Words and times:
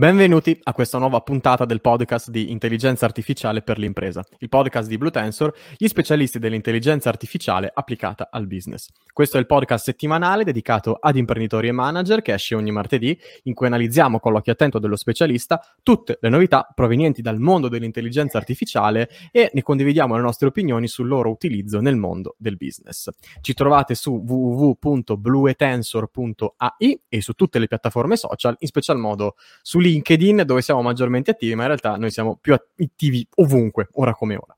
Benvenuti 0.00 0.58
a 0.62 0.72
questa 0.72 0.96
nuova 0.96 1.20
puntata 1.20 1.66
del 1.66 1.82
podcast 1.82 2.30
di 2.30 2.50
Intelligenza 2.50 3.04
Artificiale 3.04 3.60
per 3.60 3.76
l'impresa, 3.76 4.24
il 4.38 4.48
podcast 4.48 4.88
di 4.88 4.96
Blue 4.96 5.10
Tensor, 5.10 5.54
gli 5.76 5.88
specialisti 5.88 6.38
dell'intelligenza 6.38 7.10
artificiale 7.10 7.70
applicata 7.70 8.30
al 8.32 8.46
business. 8.46 8.88
Questo 9.12 9.36
è 9.36 9.40
il 9.40 9.44
podcast 9.44 9.84
settimanale 9.84 10.42
dedicato 10.42 10.96
ad 10.98 11.16
imprenditori 11.16 11.68
e 11.68 11.72
manager 11.72 12.22
che 12.22 12.32
esce 12.32 12.54
ogni 12.54 12.70
martedì, 12.70 13.14
in 13.42 13.52
cui 13.52 13.66
analizziamo 13.66 14.20
con 14.20 14.32
l'occhio 14.32 14.52
attento 14.52 14.78
dello 14.78 14.96
specialista 14.96 15.60
tutte 15.82 16.16
le 16.18 16.30
novità 16.30 16.66
provenienti 16.74 17.20
dal 17.20 17.38
mondo 17.38 17.68
dell'intelligenza 17.68 18.38
artificiale 18.38 19.10
e 19.30 19.50
ne 19.52 19.62
condividiamo 19.62 20.16
le 20.16 20.22
nostre 20.22 20.48
opinioni 20.48 20.88
sul 20.88 21.08
loro 21.08 21.28
utilizzo 21.28 21.78
nel 21.80 21.96
mondo 21.96 22.36
del 22.38 22.56
business. 22.56 23.10
Ci 23.42 23.52
trovate 23.52 23.94
su 23.94 24.24
www.bluetensor.ai 24.26 27.00
e 27.06 27.20
su 27.20 27.34
tutte 27.34 27.58
le 27.58 27.66
piattaforme 27.66 28.16
social, 28.16 28.56
in 28.60 28.66
special 28.66 28.96
modo 28.96 29.34
su 29.60 29.76
LinkedIn 29.76 29.88
LinkedIn 29.90 30.42
dove 30.44 30.62
siamo 30.62 30.82
maggiormente 30.82 31.32
attivi, 31.32 31.54
ma 31.54 31.62
in 31.62 31.68
realtà 31.68 31.96
noi 31.96 32.10
siamo 32.10 32.36
più 32.40 32.54
attivi 32.54 33.26
ovunque, 33.36 33.88
ora 33.92 34.14
come 34.14 34.36
ora. 34.36 34.54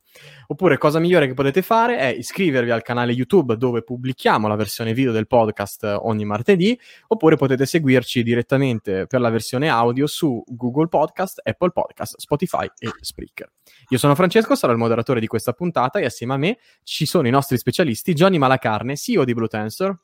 Oppure 0.48 0.76
cosa 0.76 0.98
migliore 0.98 1.26
che 1.26 1.34
potete 1.34 1.62
fare 1.62 1.96
è 1.96 2.06
iscrivervi 2.06 2.70
al 2.70 2.82
canale 2.82 3.12
YouTube 3.12 3.56
dove 3.56 3.82
pubblichiamo 3.82 4.46
la 4.46 4.56
versione 4.56 4.92
video 4.92 5.12
del 5.12 5.26
podcast 5.26 5.84
ogni 6.02 6.24
martedì, 6.24 6.78
oppure 7.08 7.36
potete 7.36 7.64
seguirci 7.64 8.22
direttamente 8.22 9.06
per 9.06 9.20
la 9.20 9.30
versione 9.30 9.68
audio 9.68 10.06
su 10.06 10.42
Google 10.46 10.88
Podcast, 10.88 11.40
Apple 11.42 11.70
Podcast, 11.70 12.18
Spotify 12.18 12.70
e 12.78 12.90
Spreaker. 13.00 13.50
Io 13.88 13.98
sono 13.98 14.14
Francesco, 14.14 14.54
sarò 14.54 14.72
il 14.72 14.78
moderatore 14.78 15.20
di 15.20 15.26
questa 15.26 15.52
puntata 15.52 15.98
e 15.98 16.04
assieme 16.04 16.34
a 16.34 16.38
me 16.38 16.58
ci 16.82 17.06
sono 17.06 17.26
i 17.26 17.30
nostri 17.30 17.56
specialisti 17.56 18.12
Johnny 18.12 18.38
Malacarne, 18.38 18.96
CEO 18.96 19.24
di 19.24 19.32
Blue 19.32 19.48
Tensor. 19.48 19.98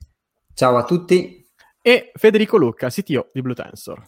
Ciao 0.55 0.77
a 0.77 0.85
tutti. 0.85 1.47
E 1.83 2.11
Federico 2.15 2.57
Lucca, 2.57 2.89
CTO 2.89 3.31
di 3.33 3.43
Blue 3.43 3.55
Tensor. 3.55 4.03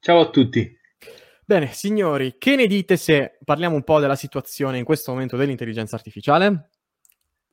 Ciao 0.00 0.20
a 0.20 0.30
tutti. 0.30 0.78
Bene, 1.44 1.72
signori, 1.72 2.36
che 2.38 2.56
ne 2.56 2.66
dite 2.66 2.96
se 2.96 3.38
parliamo 3.44 3.76
un 3.76 3.84
po' 3.84 4.00
della 4.00 4.16
situazione 4.16 4.78
in 4.78 4.84
questo 4.84 5.12
momento 5.12 5.36
dell'intelligenza 5.36 5.94
artificiale? 5.94 6.70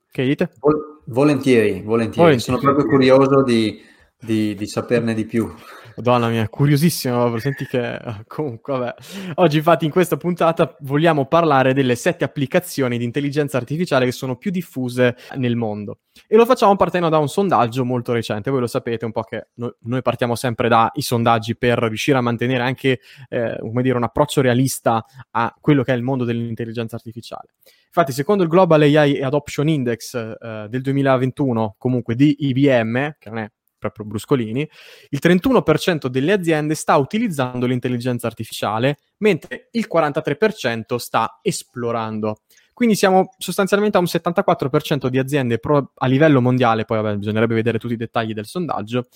Che 0.09 0.25
dite? 0.25 0.51
Vol- 0.59 1.01
volentieri, 1.05 1.81
volentieri, 1.81 2.15
volentieri. 2.15 2.39
Sono 2.39 2.57
proprio 2.57 2.85
curioso 2.85 3.43
di, 3.43 3.81
di, 4.19 4.55
di 4.55 4.67
saperne 4.67 5.13
di 5.13 5.25
più. 5.25 5.51
Madonna 5.95 6.27
mia, 6.29 6.49
curiosissimo, 6.49 7.37
senti 7.37 7.65
che 7.65 7.99
comunque 8.27 8.77
vabbè. 8.77 8.95
Oggi 9.35 9.57
infatti 9.57 9.85
in 9.85 9.91
questa 9.91 10.17
puntata 10.17 10.75
vogliamo 10.81 11.25
parlare 11.25 11.73
delle 11.73 11.95
sette 11.95 12.23
applicazioni 12.23 12.97
di 12.97 13.03
intelligenza 13.03 13.57
artificiale 13.57 14.05
che 14.05 14.11
sono 14.11 14.35
più 14.35 14.49
diffuse 14.49 15.15
nel 15.35 15.55
mondo. 15.55 15.99
E 16.27 16.35
lo 16.35 16.45
facciamo 16.45 16.75
partendo 16.75 17.09
da 17.09 17.17
un 17.17 17.27
sondaggio 17.27 17.85
molto 17.85 18.11
recente, 18.11 18.49
voi 18.49 18.61
lo 18.61 18.67
sapete 18.67 19.05
un 19.05 19.11
po' 19.11 19.23
che 19.23 19.49
no- 19.55 19.75
noi 19.81 20.01
partiamo 20.01 20.35
sempre 20.35 20.67
dai 20.67 20.89
sondaggi 20.95 21.55
per 21.55 21.77
riuscire 21.79 22.17
a 22.17 22.21
mantenere 22.21 22.63
anche, 22.63 22.99
eh, 23.29 23.57
come 23.59 23.81
dire, 23.81 23.97
un 23.97 24.03
approccio 24.03 24.41
realista 24.41 25.03
a 25.31 25.55
quello 25.59 25.83
che 25.83 25.93
è 25.93 25.95
il 25.95 26.03
mondo 26.03 26.23
dell'intelligenza 26.23 26.95
artificiale. 26.95 27.53
Infatti, 27.85 28.11
secondo 28.11 28.41
il 28.41 28.49
Global 28.49 28.81
AI 28.81 29.21
Adoption 29.21 29.67
Index 29.67 30.15
eh, 30.15 30.67
del 30.69 30.81
2021, 30.81 31.75
comunque 31.77 32.15
di 32.15 32.35
IBM, 32.39 33.15
che 33.19 33.29
non 33.29 33.37
è 33.37 33.51
proprio 33.89 34.05
bruscolini, 34.05 34.67
il 35.09 35.19
31% 35.21 36.07
delle 36.07 36.31
aziende 36.31 36.75
sta 36.75 36.95
utilizzando 36.97 37.65
l'intelligenza 37.65 38.27
artificiale, 38.27 38.99
mentre 39.17 39.69
il 39.71 39.87
43% 39.91 40.95
sta 40.95 41.39
esplorando. 41.41 42.41
Quindi 42.73 42.95
siamo 42.95 43.33
sostanzialmente 43.37 43.97
a 43.97 43.99
un 43.99 44.07
74% 44.07 45.07
di 45.07 45.19
aziende 45.19 45.59
pro- 45.59 45.91
a 45.95 46.07
livello 46.07 46.41
mondiale, 46.41 46.85
poi 46.85 47.01
vabbè, 47.01 47.17
bisognerebbe 47.17 47.53
vedere 47.53 47.77
tutti 47.77 47.93
i 47.93 47.97
dettagli 47.97 48.33
del 48.33 48.47
sondaggio, 48.47 49.07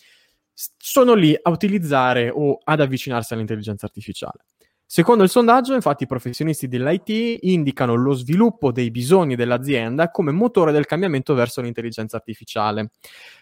sono 0.54 1.14
lì 1.14 1.38
a 1.40 1.50
utilizzare 1.50 2.30
o 2.30 2.60
ad 2.64 2.82
avvicinarsi 2.82 3.34
all'intelligenza 3.34 3.86
artificiale. 3.86 4.46
Secondo 4.90 5.24
il 5.24 5.30
sondaggio, 5.30 5.74
infatti, 5.74 6.04
i 6.04 6.08
professionisti 6.08 6.70
dell'IT 6.70 7.40
indicano 7.42 7.94
lo 7.96 8.14
sviluppo 8.14 8.72
dei 8.72 8.90
bisogni 8.90 9.36
dell'azienda 9.36 10.10
come 10.10 10.32
motore 10.32 10.72
del 10.72 10.86
cambiamento 10.86 11.34
verso 11.34 11.60
l'intelligenza 11.60 12.16
artificiale, 12.16 12.92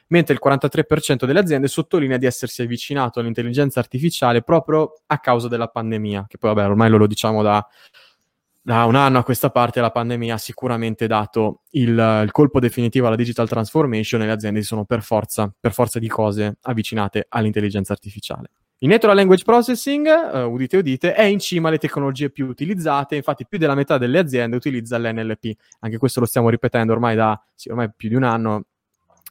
mentre 0.08 0.34
il 0.34 0.40
43% 0.44 1.26
delle 1.26 1.38
aziende 1.38 1.68
sottolinea 1.68 2.18
di 2.18 2.26
essersi 2.26 2.64
avvicinato 2.64 3.20
all'intelligenza 3.20 3.80
artificiale 3.80 4.42
proprio 4.42 4.96
a 5.06 5.20
causa 5.20 5.48
della 5.48 5.68
pandemia, 5.68 6.26
che 6.28 6.40
poi 6.40 6.52
vabbè, 6.56 6.68
ormai 6.68 6.90
lo, 6.90 7.06
diciamo 7.06 7.44
da, 7.44 7.64
da 8.60 8.86
un 8.86 8.96
anno 8.96 9.20
a 9.20 9.24
questa 9.24 9.52
parte 9.52 9.82
la 9.82 9.92
pandemia 9.92 10.34
ha 10.34 10.40
sicuramente 10.40 11.06
dato 11.06 11.62
il, 11.74 11.90
il, 12.24 12.32
colpo 12.32 12.60
definitivo 12.60 13.06
alla 13.06 13.16
digital 13.16 13.48
transformation 13.48 14.24
e 14.24 14.26
le 14.26 14.32
aziende 14.32 14.62
si 14.62 14.66
sono 14.66 14.84
per 14.86 15.04
forza, 15.04 15.54
per 15.60 15.74
forza 15.74 16.00
di 16.00 16.08
cose 16.08 16.58
avvicinate 16.62 17.28
all'intelligenza 17.30 17.94
artificiale. 17.94 18.50
Il 18.80 18.90
Natural 18.90 19.16
Language 19.16 19.44
Processing, 19.46 20.06
uh, 20.06 20.52
udite 20.52 20.76
udite, 20.78 21.14
è 21.14 21.24
in 21.24 21.40
cima 21.40 21.70
alle 21.70 21.78
tecnologie 21.78 22.30
più 22.30 22.46
utilizzate, 22.46 23.16
infatti 23.16 23.48
più 23.48 23.58
della 23.58 23.74
metà 23.74 23.98
delle 23.98 24.20
aziende 24.20 24.58
utilizza 24.58 24.98
l'NLP. 24.98 25.54
Anche 25.80 25.98
questo 25.98 26.20
lo 26.20 26.26
stiamo 26.26 26.50
ripetendo 26.50 26.92
ormai 26.92 27.16
da 27.16 27.42
sì, 27.56 27.70
ormai 27.70 27.90
più 27.96 28.10
di 28.10 28.16
un 28.16 28.24
anno. 28.24 28.66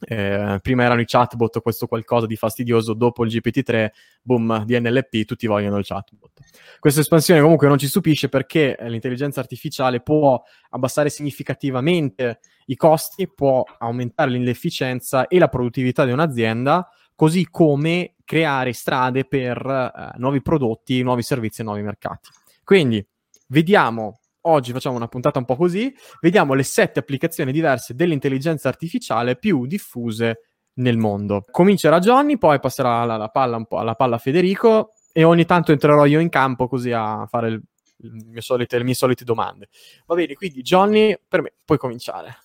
Eh, 0.07 0.59
prima 0.61 0.83
erano 0.83 0.99
i 0.99 1.05
chatbot, 1.05 1.61
questo 1.61 1.85
qualcosa 1.85 2.25
di 2.25 2.35
fastidioso, 2.35 2.93
dopo 2.93 3.23
il 3.23 3.31
GPT-3, 3.31 3.89
boom, 4.23 4.65
di 4.65 4.77
NLP, 4.77 5.23
tutti 5.25 5.47
vogliono 5.47 5.77
il 5.77 5.85
chatbot. 5.85 6.31
Questa 6.79 6.99
espansione 6.99 7.39
comunque 7.39 7.67
non 7.67 7.77
ci 7.77 7.87
stupisce 7.87 8.29
perché 8.29 8.75
l'intelligenza 8.81 9.39
artificiale 9.39 10.01
può 10.01 10.41
abbassare 10.71 11.09
significativamente 11.09 12.39
i 12.65 12.75
costi, 12.75 13.31
può 13.31 13.63
aumentare 13.77 14.31
l'inefficienza 14.31 15.27
e 15.27 15.37
la 15.37 15.47
produttività 15.47 16.03
di 16.03 16.11
un'azienda, 16.11 16.89
così 17.15 17.47
come 17.49 18.15
creare 18.25 18.73
strade 18.73 19.25
per 19.25 19.57
eh, 19.65 20.17
nuovi 20.17 20.41
prodotti, 20.41 21.01
nuovi 21.01 21.21
servizi 21.21 21.61
e 21.61 21.63
nuovi 21.63 21.81
mercati. 21.81 22.29
Quindi 22.63 23.05
vediamo, 23.47 24.19
oggi 24.41 24.71
facciamo 24.71 24.95
una 24.95 25.07
puntata 25.07 25.39
un 25.39 25.45
po' 25.45 25.55
così, 25.55 25.93
vediamo 26.21 26.53
le 26.53 26.63
sette 26.63 26.99
applicazioni 26.99 27.51
diverse 27.51 27.95
dell'intelligenza 27.95 28.67
artificiale 28.67 29.37
più 29.37 29.65
diffuse 29.65 30.41
nel 30.75 30.97
mondo. 30.97 31.43
Comincerà 31.49 31.99
Johnny, 31.99 32.37
poi 32.37 32.59
passerà 32.59 33.05
la, 33.05 33.17
la 33.17 33.29
palla 33.29 33.55
un 33.55 33.65
po' 33.65 33.77
alla 33.77 33.95
palla 33.95 34.15
a 34.15 34.19
Federico 34.19 34.91
e 35.13 35.23
ogni 35.23 35.45
tanto 35.45 35.71
entrerò 35.71 36.05
io 36.05 36.19
in 36.19 36.29
campo 36.29 36.67
così 36.67 36.91
a 36.91 37.25
fare 37.27 37.47
il, 37.47 37.61
il 37.97 38.41
solite, 38.41 38.77
le 38.77 38.83
mie 38.83 38.93
solite 38.93 39.23
domande. 39.23 39.69
Va 40.05 40.15
bene, 40.15 40.33
quindi 40.33 40.61
Johnny, 40.61 41.17
per 41.27 41.41
me 41.41 41.53
puoi 41.63 41.77
cominciare. 41.77 42.44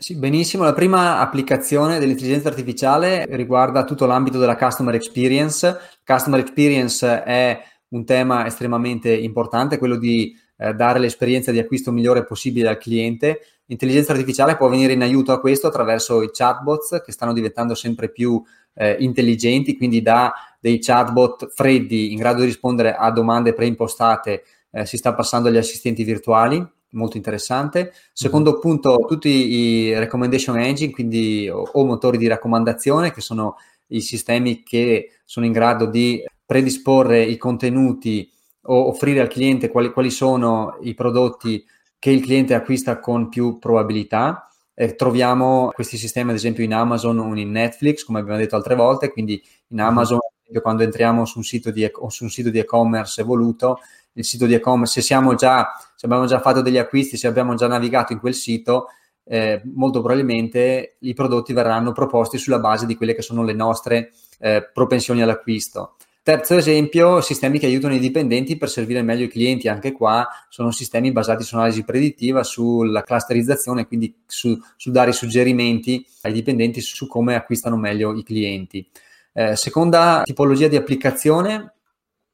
Sì, 0.00 0.14
benissimo. 0.14 0.62
La 0.62 0.74
prima 0.74 1.18
applicazione 1.18 1.98
dell'intelligenza 1.98 2.46
artificiale 2.46 3.26
riguarda 3.30 3.82
tutto 3.82 4.06
l'ambito 4.06 4.38
della 4.38 4.56
customer 4.56 4.94
experience. 4.94 5.76
Customer 6.04 6.38
experience 6.38 7.24
è 7.24 7.60
un 7.88 8.04
tema 8.04 8.46
estremamente 8.46 9.12
importante, 9.12 9.76
quello 9.76 9.96
di 9.96 10.32
eh, 10.56 10.72
dare 10.72 11.00
l'esperienza 11.00 11.50
di 11.50 11.58
acquisto 11.58 11.90
migliore 11.90 12.24
possibile 12.24 12.68
al 12.68 12.78
cliente. 12.78 13.40
L'intelligenza 13.64 14.12
artificiale 14.12 14.56
può 14.56 14.68
venire 14.68 14.92
in 14.92 15.02
aiuto 15.02 15.32
a 15.32 15.40
questo 15.40 15.66
attraverso 15.66 16.22
i 16.22 16.30
chatbots 16.32 17.02
che 17.04 17.10
stanno 17.10 17.32
diventando 17.32 17.74
sempre 17.74 18.08
più 18.08 18.40
eh, 18.74 18.96
intelligenti, 19.00 19.76
quindi 19.76 20.00
da 20.00 20.32
dei 20.60 20.78
chatbot 20.78 21.50
freddi 21.52 22.12
in 22.12 22.18
grado 22.18 22.38
di 22.38 22.46
rispondere 22.46 22.94
a 22.94 23.10
domande 23.10 23.52
preimpostate 23.52 24.44
eh, 24.70 24.86
si 24.86 24.96
sta 24.96 25.12
passando 25.12 25.48
agli 25.48 25.56
assistenti 25.56 26.04
virtuali 26.04 26.64
molto 26.90 27.16
interessante. 27.16 27.92
Secondo 28.12 28.52
mm-hmm. 28.52 28.60
punto, 28.60 29.04
tutti 29.06 29.28
i 29.28 29.98
recommendation 29.98 30.58
engine, 30.58 30.92
quindi 30.92 31.48
o, 31.48 31.68
o, 31.72 31.84
motori 31.84 32.18
di 32.18 32.26
raccomandazione, 32.26 33.12
che 33.12 33.20
sono 33.20 33.56
i 33.88 34.00
sistemi 34.00 34.62
che 34.62 35.20
sono 35.24 35.46
in 35.46 35.52
grado 35.52 35.86
di 35.86 36.22
predisporre 36.44 37.22
i 37.22 37.36
contenuti 37.36 38.30
o 38.62 38.88
offrire 38.88 39.20
al 39.20 39.28
cliente 39.28 39.70
quali, 39.70 39.90
quali 39.92 40.10
sono 40.10 40.76
i 40.82 40.94
prodotti 40.94 41.64
che 41.98 42.10
il 42.10 42.22
cliente 42.22 42.54
acquista 42.54 42.98
con 42.98 43.28
più 43.28 43.58
probabilità. 43.58 44.48
Eh, 44.74 44.94
troviamo 44.94 45.70
questi 45.74 45.96
sistemi 45.96 46.30
ad 46.30 46.36
esempio 46.36 46.62
in 46.62 46.72
Amazon 46.72 47.18
o 47.18 47.34
in 47.36 47.50
Netflix, 47.50 48.04
come 48.04 48.20
abbiamo 48.20 48.38
detto 48.38 48.56
altre 48.56 48.76
volte, 48.76 49.10
quindi 49.10 49.42
in 49.68 49.78
mm-hmm. 49.78 49.86
Amazon 49.86 50.18
quando 50.62 50.82
entriamo 50.82 51.24
su 51.24 51.38
un 51.38 51.44
sito 51.44 51.70
di, 51.70 51.88
su 52.08 52.24
un 52.24 52.30
sito 52.30 52.50
di 52.50 52.58
e-commerce 52.58 53.20
evoluto, 53.20 53.80
il 54.18 54.24
sito 54.24 54.46
di 54.46 54.54
e-commerce, 54.54 55.00
se 55.00 55.16
già, 55.36 55.70
se 55.94 56.06
abbiamo 56.06 56.26
già 56.26 56.40
fatto 56.40 56.60
degli 56.60 56.76
acquisti, 56.76 57.16
se 57.16 57.28
abbiamo 57.28 57.54
già 57.54 57.68
navigato 57.68 58.12
in 58.12 58.18
quel 58.18 58.34
sito, 58.34 58.88
eh, 59.24 59.62
molto 59.74 60.00
probabilmente 60.00 60.96
i 61.00 61.14
prodotti 61.14 61.52
verranno 61.52 61.92
proposti 61.92 62.36
sulla 62.36 62.58
base 62.58 62.86
di 62.86 62.96
quelle 62.96 63.14
che 63.14 63.22
sono 63.22 63.44
le 63.44 63.52
nostre 63.52 64.12
eh, 64.40 64.68
propensioni 64.72 65.22
all'acquisto. 65.22 65.96
Terzo 66.22 66.56
esempio, 66.56 67.22
sistemi 67.22 67.58
che 67.58 67.66
aiutano 67.66 67.94
i 67.94 67.98
dipendenti 67.98 68.58
per 68.58 68.68
servire 68.68 69.00
meglio 69.00 69.24
i 69.24 69.28
clienti. 69.28 69.68
Anche 69.68 69.92
qua 69.92 70.28
sono 70.50 70.70
sistemi 70.72 71.10
basati 71.10 71.42
su 71.42 71.54
analisi 71.54 71.84
predittiva, 71.84 72.42
sulla 72.42 73.02
clusterizzazione, 73.02 73.86
quindi 73.86 74.14
su, 74.26 74.54
su 74.76 74.90
dare 74.90 75.12
suggerimenti 75.12 76.04
ai 76.22 76.32
dipendenti 76.32 76.82
su 76.82 77.06
come 77.06 77.34
acquistano 77.34 77.76
meglio 77.76 78.14
i 78.14 78.22
clienti. 78.24 78.86
Eh, 79.32 79.56
seconda 79.56 80.20
tipologia 80.24 80.68
di 80.68 80.76
applicazione 80.76 81.76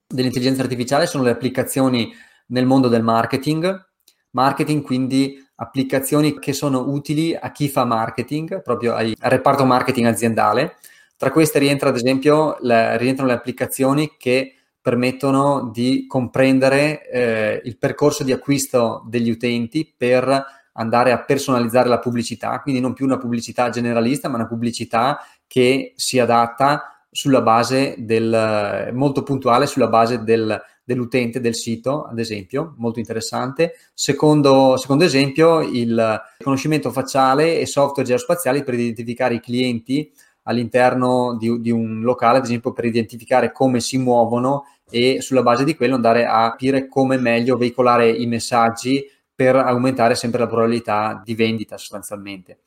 dell'intelligenza 0.06 0.62
artificiale 0.62 1.06
sono 1.06 1.24
le 1.24 1.30
applicazioni 1.30 2.12
nel 2.46 2.66
mondo 2.66 2.88
del 2.88 3.02
marketing. 3.02 3.92
Marketing, 4.30 4.82
quindi 4.82 5.42
applicazioni 5.56 6.38
che 6.38 6.52
sono 6.52 6.88
utili 6.88 7.34
a 7.34 7.52
chi 7.52 7.68
fa 7.68 7.84
marketing, 7.84 8.62
proprio 8.62 8.94
al 8.94 9.14
reparto 9.18 9.64
marketing 9.64 10.06
aziendale. 10.06 10.76
Tra 11.16 11.30
queste 11.30 11.58
rientra, 11.58 11.90
ad 11.90 11.96
esempio, 11.96 12.56
le, 12.60 12.96
rientrano 12.98 13.30
le 13.30 13.36
applicazioni 13.36 14.14
che 14.18 14.54
permettono 14.80 15.70
di 15.72 16.06
comprendere 16.06 17.08
eh, 17.08 17.62
il 17.64 17.78
percorso 17.78 18.24
di 18.24 18.32
acquisto 18.32 19.02
degli 19.06 19.30
utenti 19.30 19.90
per 19.96 20.44
andare 20.72 21.12
a 21.12 21.22
personalizzare 21.22 21.88
la 21.88 22.00
pubblicità, 22.00 22.60
quindi 22.60 22.80
non 22.80 22.92
più 22.92 23.06
una 23.06 23.16
pubblicità 23.16 23.70
generalista, 23.70 24.28
ma 24.28 24.36
una 24.36 24.46
pubblicità 24.46 25.20
che 25.46 25.92
si 25.96 26.18
adatta 26.18 26.93
sulla 27.14 27.42
base 27.42 27.94
del 27.96 28.90
molto 28.92 29.22
puntuale 29.22 29.66
sulla 29.66 29.86
base 29.86 30.24
del, 30.24 30.60
dell'utente 30.82 31.38
del 31.38 31.54
sito, 31.54 32.02
ad 32.02 32.18
esempio, 32.18 32.74
molto 32.78 32.98
interessante. 32.98 33.74
Secondo, 33.94 34.76
secondo 34.76 35.04
esempio, 35.04 35.60
il 35.60 36.20
riconoscimento 36.38 36.90
facciale 36.90 37.60
e 37.60 37.66
software 37.66 38.08
geospaziali 38.08 38.64
per 38.64 38.74
identificare 38.74 39.34
i 39.34 39.40
clienti 39.40 40.12
all'interno 40.42 41.36
di, 41.38 41.60
di, 41.60 41.70
un 41.70 42.00
locale, 42.00 42.38
ad 42.38 42.44
esempio 42.44 42.72
per 42.72 42.84
identificare 42.84 43.52
come 43.52 43.78
si 43.78 43.96
muovono 43.96 44.64
e 44.90 45.20
sulla 45.20 45.42
base 45.42 45.62
di 45.62 45.76
quello 45.76 45.94
andare 45.94 46.26
a 46.26 46.50
capire 46.50 46.88
come 46.88 47.16
meglio 47.16 47.56
veicolare 47.56 48.10
i 48.10 48.26
messaggi 48.26 49.08
per 49.32 49.54
aumentare 49.54 50.16
sempre 50.16 50.40
la 50.40 50.48
probabilità 50.48 51.22
di 51.24 51.36
vendita 51.36 51.78
sostanzialmente. 51.78 52.58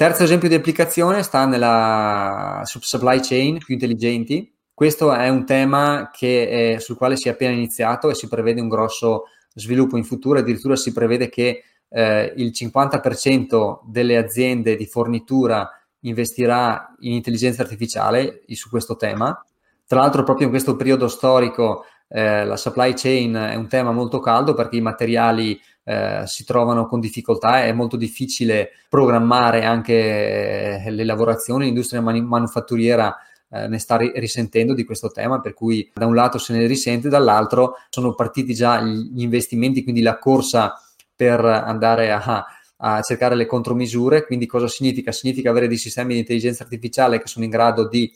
Terzo 0.00 0.22
esempio 0.22 0.48
di 0.48 0.54
applicazione 0.54 1.22
sta 1.22 1.44
nella 1.44 2.62
supply 2.64 3.20
chain 3.20 3.58
più 3.58 3.74
intelligenti. 3.74 4.50
Questo 4.72 5.12
è 5.12 5.28
un 5.28 5.44
tema 5.44 6.08
è, 6.10 6.76
sul 6.80 6.96
quale 6.96 7.16
si 7.16 7.28
è 7.28 7.32
appena 7.32 7.52
iniziato 7.52 8.08
e 8.08 8.14
si 8.14 8.26
prevede 8.26 8.62
un 8.62 8.70
grosso 8.70 9.24
sviluppo 9.52 9.98
in 9.98 10.04
futuro, 10.04 10.38
addirittura 10.38 10.74
si 10.74 10.94
prevede 10.94 11.28
che 11.28 11.64
eh, 11.90 12.32
il 12.34 12.50
50% 12.54 13.80
delle 13.84 14.16
aziende 14.16 14.74
di 14.74 14.86
fornitura 14.86 15.68
investirà 16.00 16.94
in 17.00 17.12
intelligenza 17.12 17.60
artificiale 17.60 18.40
su 18.54 18.70
questo 18.70 18.96
tema. 18.96 19.44
Tra 19.86 20.00
l'altro 20.00 20.22
proprio 20.22 20.46
in 20.46 20.50
questo 20.50 20.76
periodo 20.76 21.08
storico 21.08 21.84
eh, 22.08 22.46
la 22.46 22.56
supply 22.56 22.94
chain 22.94 23.34
è 23.34 23.54
un 23.54 23.68
tema 23.68 23.92
molto 23.92 24.18
caldo 24.18 24.54
perché 24.54 24.76
i 24.76 24.80
materiali 24.80 25.60
eh, 25.84 26.22
si 26.26 26.44
trovano 26.44 26.86
con 26.86 27.00
difficoltà, 27.00 27.64
è 27.64 27.72
molto 27.72 27.96
difficile 27.96 28.70
programmare 28.88 29.64
anche 29.64 30.84
eh, 30.84 30.90
le 30.90 31.04
lavorazioni, 31.04 31.64
l'industria 31.66 32.00
mani- 32.00 32.22
manufatturiera 32.22 33.16
eh, 33.52 33.66
ne 33.66 33.78
sta 33.78 33.96
ri- 33.96 34.12
risentendo 34.14 34.74
di 34.74 34.84
questo 34.84 35.10
tema, 35.10 35.40
per 35.40 35.54
cui 35.54 35.90
da 35.92 36.06
un 36.06 36.14
lato 36.14 36.38
se 36.38 36.52
ne 36.52 36.66
risente, 36.66 37.08
dall'altro 37.08 37.74
sono 37.88 38.14
partiti 38.14 38.54
già 38.54 38.80
gli 38.80 39.22
investimenti, 39.22 39.82
quindi 39.82 40.02
la 40.02 40.18
corsa 40.18 40.80
per 41.14 41.44
andare 41.44 42.12
a, 42.12 42.44
a 42.76 43.02
cercare 43.02 43.34
le 43.34 43.46
contromisure. 43.46 44.24
Quindi 44.24 44.46
cosa 44.46 44.68
significa? 44.68 45.12
Significa 45.12 45.50
avere 45.50 45.66
dei 45.66 45.76
sistemi 45.76 46.14
di 46.14 46.20
intelligenza 46.20 46.62
artificiale 46.62 47.20
che 47.20 47.26
sono 47.26 47.44
in 47.44 47.50
grado 47.50 47.88
di 47.88 48.10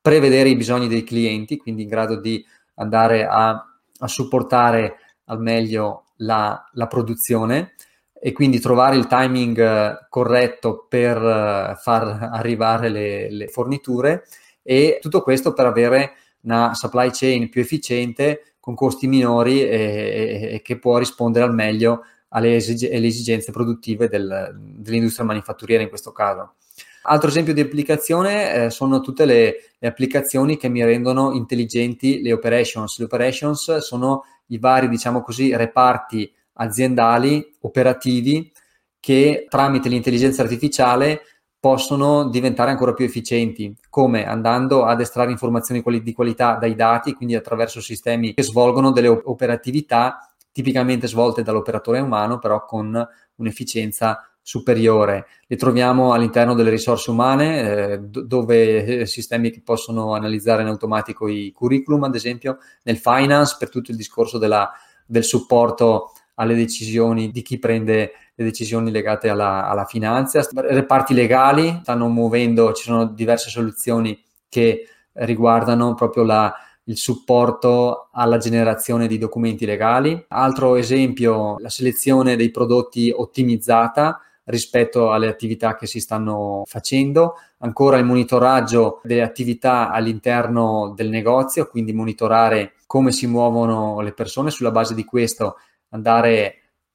prevedere 0.00 0.48
i 0.48 0.56
bisogni 0.56 0.88
dei 0.88 1.04
clienti, 1.04 1.58
quindi 1.58 1.82
in 1.82 1.88
grado 1.88 2.18
di 2.18 2.44
andare 2.76 3.26
a, 3.26 3.50
a 3.98 4.08
supportare 4.08 4.96
al 5.26 5.40
meglio 5.40 6.04
la, 6.18 6.68
la, 6.72 6.86
produzione 6.86 7.74
e 8.20 8.32
quindi 8.32 8.60
trovare 8.60 8.96
il 8.96 9.06
timing 9.06 9.58
eh, 9.58 10.06
corretto 10.08 10.86
per 10.88 11.16
uh, 11.16 11.76
far 11.76 12.30
arrivare 12.32 12.88
le, 12.88 13.30
le, 13.30 13.48
forniture 13.48 14.24
e 14.62 14.98
tutto 15.00 15.22
questo 15.22 15.52
per 15.52 15.66
avere 15.66 16.12
una 16.42 16.74
supply 16.74 17.10
chain 17.12 17.48
più 17.48 17.60
efficiente 17.60 18.54
con 18.60 18.74
costi 18.74 19.06
minori 19.06 19.62
e, 19.62 19.68
e, 19.68 20.54
e 20.54 20.62
che 20.62 20.78
può 20.78 20.98
rispondere 20.98 21.44
al 21.44 21.54
meglio 21.54 22.02
alle, 22.28 22.56
esig- 22.56 22.92
alle 22.92 23.06
esigenze 23.06 23.52
produttive 23.52 24.08
del, 24.08 24.54
dell'industria 24.58 25.24
manifatturiera 25.24 25.82
in 25.82 25.88
questo 25.88 26.12
caso. 26.12 26.54
Altro 27.02 27.28
esempio 27.30 27.54
di 27.54 27.60
applicazione 27.60 28.66
eh, 28.66 28.70
sono 28.70 29.00
tutte 29.00 29.24
le, 29.24 29.70
le, 29.78 29.88
applicazioni 29.88 30.58
che 30.58 30.68
mi 30.68 30.84
rendono 30.84 31.32
intelligenti 31.32 32.20
le 32.20 32.32
operations. 32.32 32.98
Le 32.98 33.04
operations 33.04 33.78
sono 33.78 34.24
i 34.48 34.58
vari, 34.58 34.88
diciamo 34.88 35.22
così, 35.22 35.54
reparti 35.56 36.30
aziendali, 36.54 37.56
operativi, 37.60 38.52
che 39.00 39.46
tramite 39.48 39.88
l'intelligenza 39.88 40.42
artificiale 40.42 41.22
possono 41.60 42.28
diventare 42.28 42.70
ancora 42.70 42.92
più 42.92 43.04
efficienti, 43.04 43.74
come? 43.88 44.26
Andando 44.26 44.84
ad 44.84 45.00
estrarre 45.00 45.30
informazioni 45.30 45.82
di 46.02 46.12
qualità 46.12 46.54
dai 46.54 46.74
dati, 46.74 47.14
quindi 47.14 47.34
attraverso 47.34 47.80
sistemi 47.80 48.34
che 48.34 48.42
svolgono 48.42 48.92
delle 48.92 49.08
operatività 49.08 50.28
tipicamente 50.52 51.06
svolte 51.06 51.42
dall'operatore 51.42 52.00
umano, 52.00 52.38
però 52.38 52.64
con 52.64 53.06
un'efficienza 53.36 54.28
superiore. 54.48 55.26
Le 55.46 55.56
troviamo 55.56 56.14
all'interno 56.14 56.54
delle 56.54 56.70
risorse 56.70 57.10
umane, 57.10 57.60
eh, 57.60 57.98
dove 58.00 59.00
eh, 59.00 59.06
sistemi 59.06 59.50
che 59.50 59.60
possono 59.62 60.14
analizzare 60.14 60.62
in 60.62 60.68
automatico 60.68 61.28
i 61.28 61.52
curriculum, 61.54 62.04
ad 62.04 62.14
esempio, 62.14 62.56
nel 62.84 62.96
finance 62.96 63.56
per 63.58 63.68
tutto 63.68 63.90
il 63.90 63.98
discorso 63.98 64.38
della, 64.38 64.72
del 65.04 65.22
supporto 65.22 66.12
alle 66.36 66.54
decisioni 66.54 67.30
di 67.30 67.42
chi 67.42 67.58
prende 67.58 68.12
le 68.34 68.44
decisioni 68.44 68.90
legate 68.90 69.28
alla, 69.28 69.68
alla 69.68 69.84
finanza. 69.84 70.40
Reparti 70.50 71.12
legali 71.12 71.80
stanno 71.82 72.08
muovendo, 72.08 72.72
ci 72.72 72.84
sono 72.84 73.04
diverse 73.04 73.50
soluzioni 73.50 74.18
che 74.48 74.88
riguardano 75.12 75.92
proprio 75.92 76.22
la, 76.22 76.54
il 76.84 76.96
supporto 76.96 78.08
alla 78.12 78.38
generazione 78.38 79.08
di 79.08 79.18
documenti 79.18 79.66
legali. 79.66 80.24
Altro 80.28 80.76
esempio, 80.76 81.58
la 81.58 81.68
selezione 81.68 82.34
dei 82.34 82.50
prodotti 82.50 83.12
ottimizzata 83.14 84.22
rispetto 84.48 85.10
alle 85.10 85.28
attività 85.28 85.76
che 85.76 85.86
si 85.86 86.00
stanno 86.00 86.62
facendo, 86.66 87.34
ancora 87.58 87.98
il 87.98 88.04
monitoraggio 88.04 89.00
delle 89.02 89.22
attività 89.22 89.90
all'interno 89.90 90.92
del 90.94 91.08
negozio, 91.08 91.66
quindi 91.66 91.92
monitorare 91.92 92.74
come 92.86 93.12
si 93.12 93.26
muovono 93.26 94.00
le 94.00 94.12
persone, 94.12 94.50
sulla 94.50 94.70
base 94.70 94.94
di 94.94 95.04
questo 95.04 95.56
andare 95.90 96.54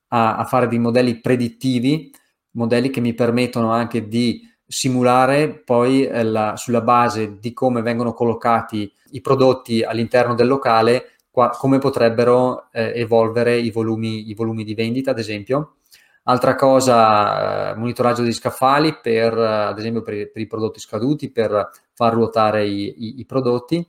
a, 0.10 0.38
a 0.38 0.46
fare 0.46 0.68
dei 0.68 0.80
modelli 0.80 1.20
predittivi, 1.20 2.12
modelli 2.52 2.90
che 2.90 3.02
mi 3.02 3.14
permettono 3.14 3.72
anche 3.72 4.08
di 4.08 4.42
simulare 4.66 5.50
poi 5.50 6.06
eh, 6.06 6.24
la, 6.24 6.56
sulla 6.56 6.82
base 6.82 7.38
di 7.40 7.54
come 7.54 7.82
vengono 7.82 8.14
collocati 8.14 8.92
i 9.12 9.22
prodotti 9.22 9.84
all'interno 9.84 10.34
del 10.34 10.48
locale, 10.48 11.18
qua, 11.30 11.50
come 11.50 11.78
potrebbero 11.78 12.70
eh, 12.72 12.94
evolvere 12.96 13.58
i 13.58 13.70
volumi, 13.70 14.30
i 14.30 14.34
volumi 14.34 14.64
di 14.64 14.74
vendita, 14.74 15.12
ad 15.12 15.20
esempio 15.20 15.76
Altra 16.26 16.56
cosa, 16.56 17.72
eh, 17.72 17.76
monitoraggio 17.76 18.22
degli 18.22 18.34
scaffali 18.34 18.98
per, 19.02 19.38
eh, 19.38 19.46
ad 19.46 19.78
esempio, 19.78 20.02
per, 20.02 20.32
per, 20.32 20.42
i 20.42 20.48
prodotti 20.48 20.80
scaduti, 20.80 21.30
per 21.30 21.70
far 21.94 22.14
ruotare 22.14 22.66
i, 22.66 22.94
i, 22.98 23.20
i 23.20 23.26
prodotti. 23.26 23.86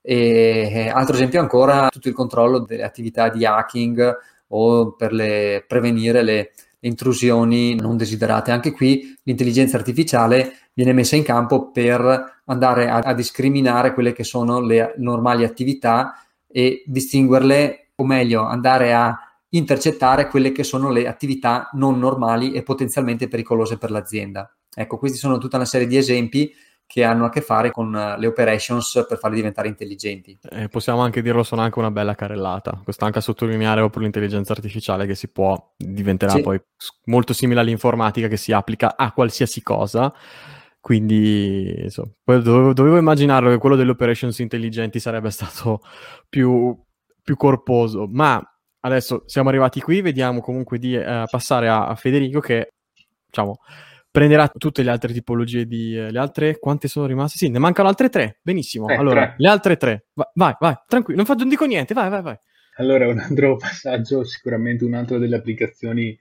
E 0.00 0.90
altro 0.92 1.14
esempio 1.14 1.40
ancora, 1.40 1.88
tutto 1.88 2.08
il 2.08 2.14
controllo 2.14 2.60
delle 2.60 2.84
attività 2.84 3.28
di 3.28 3.44
hacking 3.44 4.16
o 4.48 4.94
per 4.94 5.12
le, 5.12 5.64
prevenire 5.66 6.22
le, 6.22 6.52
le 6.78 6.88
intrusioni 6.88 7.74
non 7.74 7.96
desiderate. 7.96 8.50
Anche 8.50 8.72
qui 8.72 9.16
l'intelligenza 9.22 9.76
artificiale 9.76 10.52
viene 10.72 10.92
messa 10.92 11.16
in 11.16 11.22
campo 11.22 11.70
per 11.70 12.40
andare 12.46 12.88
a, 12.88 12.98
a 12.98 13.14
discriminare 13.14 13.94
quelle 13.94 14.12
che 14.12 14.24
sono 14.24 14.60
le 14.60 14.94
normali 14.98 15.44
attività 15.44 16.20
e 16.48 16.82
distinguerle, 16.86 17.90
o 17.96 18.04
meglio, 18.04 18.42
andare 18.42 18.92
a 18.92 19.18
intercettare 19.56 20.28
quelle 20.28 20.52
che 20.52 20.64
sono 20.64 20.90
le 20.90 21.06
attività 21.06 21.68
non 21.72 21.98
normali 21.98 22.52
e 22.52 22.62
potenzialmente 22.62 23.28
pericolose 23.28 23.78
per 23.78 23.90
l'azienda. 23.90 24.50
Ecco, 24.74 24.98
questi 24.98 25.18
sono 25.18 25.38
tutta 25.38 25.56
una 25.56 25.64
serie 25.64 25.86
di 25.86 25.96
esempi 25.96 26.52
che 26.86 27.02
hanno 27.02 27.24
a 27.24 27.30
che 27.30 27.40
fare 27.40 27.72
con 27.72 27.92
uh, 27.92 28.18
le 28.18 28.26
operations 28.26 29.04
per 29.08 29.18
farle 29.18 29.36
diventare 29.36 29.66
intelligenti. 29.66 30.38
Eh, 30.48 30.68
possiamo 30.68 31.00
anche 31.00 31.20
dirlo, 31.20 31.42
sono 31.42 31.62
anche 31.62 31.78
una 31.80 31.90
bella 31.90 32.14
carrellata. 32.14 32.80
Questo 32.84 33.04
anche 33.04 33.18
a 33.18 33.22
sottolineare 33.22 33.80
proprio 33.80 34.02
l'intelligenza 34.02 34.52
artificiale 34.52 35.06
che 35.06 35.16
si 35.16 35.28
può, 35.28 35.74
diventerà 35.76 36.32
sì. 36.32 36.42
poi 36.42 36.60
molto 37.06 37.32
simile 37.32 37.60
all'informatica 37.60 38.28
che 38.28 38.36
si 38.36 38.52
applica 38.52 38.96
a 38.96 39.12
qualsiasi 39.12 39.62
cosa. 39.62 40.14
Quindi, 40.80 41.74
insomma, 41.82 42.12
dovevo, 42.24 42.72
dovevo 42.72 42.98
immaginarlo 42.98 43.50
che 43.50 43.58
quello 43.58 43.74
delle 43.74 43.90
operations 43.90 44.38
intelligenti 44.38 45.00
sarebbe 45.00 45.30
stato 45.30 45.80
più, 46.28 46.78
più 47.20 47.36
corposo, 47.36 48.06
ma 48.08 48.40
adesso 48.86 49.24
siamo 49.26 49.48
arrivati 49.48 49.80
qui, 49.80 50.00
vediamo 50.00 50.40
comunque 50.40 50.78
di 50.78 50.94
eh, 50.94 51.24
passare 51.28 51.68
a, 51.68 51.88
a, 51.88 51.94
Federico 51.96 52.40
che, 52.40 52.74
diciamo, 53.26 53.58
prenderà 54.10 54.48
tutte 54.48 54.82
le 54.82 54.90
altre 54.90 55.12
tipologie 55.12 55.66
di... 55.66 55.96
Eh, 55.96 56.10
le 56.10 56.18
altre, 56.18 56.58
quante 56.58 56.88
sono 56.88 57.06
rimaste? 57.06 57.36
Sì, 57.36 57.48
ne 57.48 57.58
mancano 57.58 57.88
altre 57.88 58.08
tre, 58.08 58.38
benissimo. 58.42 58.88
Eh, 58.88 58.94
allora, 58.94 59.26
tre. 59.26 59.34
le 59.38 59.48
altre 59.48 59.76
tre, 59.76 60.06
vai, 60.14 60.26
vai, 60.34 60.54
vai, 60.58 60.74
tranquillo, 60.86 61.18
non, 61.18 61.26
faccio, 61.26 61.40
non 61.40 61.48
dico 61.48 61.64
niente, 61.64 61.94
vai, 61.94 62.08
vai, 62.08 62.22
vai. 62.22 62.36
Allora, 62.78 63.08
un 63.08 63.18
altro 63.18 63.56
passaggio, 63.58 64.24
sicuramente 64.24 64.84
un'altra 64.84 65.18
delle 65.18 65.36
applicazioni 65.36 66.16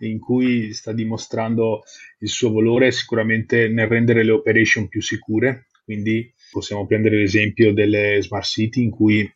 in 0.00 0.18
cui 0.18 0.72
sta 0.72 0.92
dimostrando 0.92 1.82
il 2.18 2.28
suo 2.28 2.52
valore 2.52 2.90
sicuramente 2.90 3.68
nel 3.68 3.86
rendere 3.86 4.24
le 4.24 4.32
operation 4.32 4.88
più 4.88 5.00
sicure, 5.00 5.66
quindi 5.84 6.32
possiamo 6.50 6.86
prendere 6.86 7.18
l'esempio 7.18 7.72
delle 7.72 8.18
smart 8.22 8.44
city 8.44 8.82
in 8.82 8.90
cui 8.90 9.30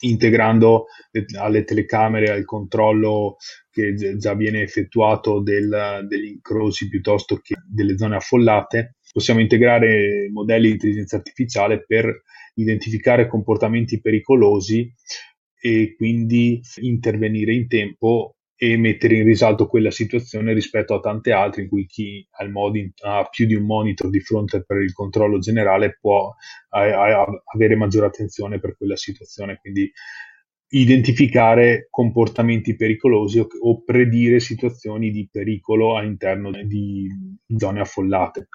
integrando 0.00 0.86
alle 1.38 1.64
telecamere 1.64 2.30
al 2.30 2.44
controllo 2.44 3.36
che 3.70 3.94
già 4.16 4.34
viene 4.34 4.62
effettuato 4.62 5.40
del, 5.40 6.06
degli 6.08 6.26
incroci 6.26 6.88
piuttosto 6.88 7.38
che 7.38 7.54
delle 7.66 7.96
zone 7.96 8.16
affollate, 8.16 8.96
possiamo 9.12 9.40
integrare 9.40 10.28
modelli 10.32 10.66
di 10.66 10.72
intelligenza 10.72 11.16
artificiale 11.16 11.84
per 11.84 12.22
identificare 12.54 13.28
comportamenti 13.28 14.00
pericolosi 14.00 14.92
e 15.60 15.94
quindi 15.96 16.60
intervenire 16.80 17.54
in 17.54 17.66
tempo 17.68 18.33
e 18.56 18.76
mettere 18.76 19.16
in 19.16 19.24
risalto 19.24 19.66
quella 19.66 19.90
situazione 19.90 20.52
rispetto 20.52 20.94
a 20.94 21.00
tante 21.00 21.32
altre 21.32 21.62
in 21.62 21.68
cui 21.68 21.86
chi 21.86 22.26
ha, 22.30 22.48
modi, 22.48 22.92
ha 23.02 23.26
più 23.30 23.46
di 23.46 23.54
un 23.54 23.64
monitor 23.64 24.08
di 24.10 24.20
fronte 24.20 24.64
per 24.64 24.80
il 24.80 24.92
controllo 24.92 25.38
generale 25.38 25.98
può 26.00 26.32
a, 26.70 26.80
a, 26.82 27.26
avere 27.52 27.74
maggiore 27.76 28.06
attenzione 28.06 28.60
per 28.60 28.76
quella 28.76 28.96
situazione. 28.96 29.58
Quindi 29.60 29.90
identificare 30.68 31.88
comportamenti 31.90 32.76
pericolosi 32.76 33.38
o, 33.38 33.46
o 33.62 33.82
predire 33.82 34.40
situazioni 34.40 35.10
di 35.10 35.28
pericolo 35.30 35.96
all'interno 35.96 36.50
di 36.50 37.08
zone 37.56 37.80
affollate. 37.80 38.48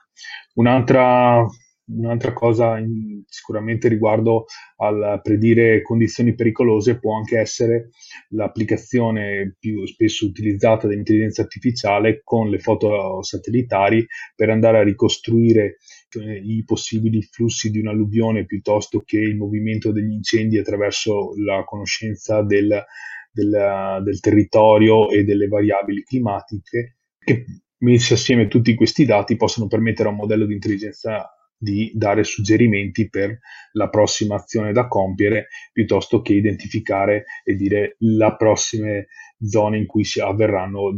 Un'altra 0.56 1.46
Un'altra 1.92 2.34
cosa 2.34 2.78
in, 2.78 3.24
sicuramente 3.26 3.88
riguardo 3.88 4.46
al 4.78 5.20
predire 5.24 5.82
condizioni 5.82 6.36
pericolose 6.36 7.00
può 7.00 7.18
anche 7.18 7.40
essere 7.40 7.90
l'applicazione 8.30 9.56
più 9.60 9.86
spesso 9.86 10.26
utilizzata 10.26 10.88
dell'intelligenza 10.88 11.42
artificiale 11.42 12.22
con 12.24 12.50
le 12.50 12.60
foto 12.60 13.22
satellitari 13.24 14.06
per 14.36 14.50
andare 14.50 14.80
a 14.80 14.84
ricostruire 14.84 15.78
eh, 16.20 16.42
i 16.44 16.64
possibili 16.64 17.22
flussi 17.24 17.72
di 17.72 17.80
un'alluvione 17.80 18.46
piuttosto 18.46 19.02
che 19.04 19.18
il 19.18 19.36
movimento 19.36 19.92
degli 19.92 20.12
incendi 20.12 20.58
attraverso 20.58 21.34
la 21.44 21.64
conoscenza 21.64 22.44
del, 22.44 22.84
del, 23.32 24.02
del 24.04 24.20
territorio 24.20 25.10
e 25.10 25.24
delle 25.24 25.48
variabili 25.48 26.04
climatiche 26.04 26.98
che 27.20 27.46
messi 27.80 28.14
assieme 28.14 28.48
tutti 28.48 28.76
questi 28.76 29.06
dati 29.06 29.36
possono 29.36 29.68
permettere 29.68 30.10
a 30.10 30.12
un 30.12 30.18
modello 30.18 30.46
di 30.46 30.54
intelligenza 30.54 31.34
di 31.60 31.92
dare 31.94 32.24
suggerimenti 32.24 33.10
per 33.10 33.38
la 33.74 33.90
prossima 33.90 34.36
azione 34.36 34.72
da 34.72 34.88
compiere 34.88 35.48
piuttosto 35.74 36.22
che 36.22 36.34
identificare 36.34 37.26
e 37.44 37.56
dire 37.56 37.96
le 38.00 38.36
prossime 38.38 39.08
zone 39.42 39.78
in 39.78 39.86
cui 39.86 40.06
si 40.06 40.22
avverranno, 40.22 40.98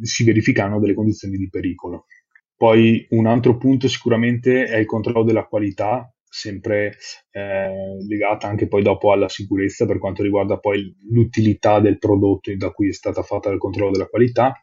si 0.00 0.24
verificheranno 0.24 0.80
delle 0.80 0.94
condizioni 0.94 1.36
di 1.36 1.50
pericolo. 1.50 2.06
Poi 2.56 3.06
un 3.10 3.26
altro 3.26 3.56
punto 3.56 3.88
sicuramente 3.88 4.64
è 4.64 4.76
il 4.76 4.86
controllo 4.86 5.22
della 5.22 5.44
qualità, 5.46 6.12
sempre 6.28 6.96
eh, 7.30 8.04
legata 8.06 8.46
anche 8.46 8.68
poi 8.68 8.82
dopo 8.82 9.12
alla 9.12 9.28
sicurezza 9.28 9.84
per 9.84 9.98
quanto 9.98 10.22
riguarda 10.22 10.58
poi 10.58 10.94
l'utilità 11.10 11.80
del 11.80 11.98
prodotto 11.98 12.54
da 12.56 12.70
cui 12.70 12.88
è 12.88 12.92
stata 12.92 13.22
fatta 13.22 13.50
il 13.50 13.58
controllo 13.58 13.92
della 13.92 14.06
qualità. 14.06 14.62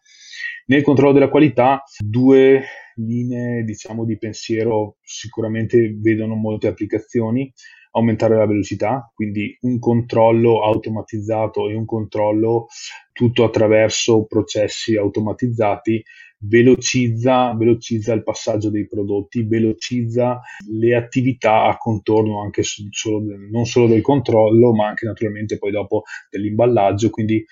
Nel 0.67 0.81
controllo 0.81 1.13
della 1.13 1.29
qualità, 1.29 1.83
due 1.97 2.63
linee 2.97 3.63
diciamo, 3.63 4.05
di 4.05 4.17
pensiero 4.17 4.97
sicuramente 5.01 5.95
vedono 5.99 6.35
molte 6.35 6.67
applicazioni. 6.67 7.51
Aumentare 7.91 8.35
la 8.35 8.45
velocità, 8.45 9.11
quindi 9.15 9.57
un 9.61 9.79
controllo 9.79 10.63
automatizzato 10.63 11.67
e 11.67 11.73
un 11.73 11.85
controllo 11.85 12.67
tutto 13.11 13.43
attraverso 13.43 14.25
processi 14.25 14.95
automatizzati 14.95 16.03
velocizza, 16.39 17.53
velocizza 17.55 18.13
il 18.13 18.23
passaggio 18.23 18.69
dei 18.69 18.87
prodotti, 18.87 19.43
velocizza 19.43 20.39
le 20.69 20.95
attività 20.95 21.63
a 21.63 21.77
contorno 21.77 22.41
anche 22.41 22.61
solo, 22.63 23.35
non 23.49 23.65
solo 23.65 23.87
del 23.87 24.01
controllo, 24.01 24.73
ma 24.73 24.87
anche 24.87 25.05
naturalmente 25.05 25.57
poi 25.57 25.71
dopo 25.71 26.03
dell'imballaggio. 26.29 27.09
Quindi 27.09 27.43